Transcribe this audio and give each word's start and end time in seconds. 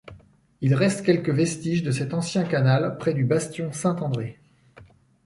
Il 0.61 0.73
reste 0.73 1.05
quelques 1.05 1.29
vestiges 1.29 1.83
de 1.83 1.91
cet 1.91 2.15
ancien 2.15 2.43
canal 2.43 2.97
près 2.97 3.13
du 3.13 3.23
bastion 3.23 3.71
Saint-André. 3.71 4.39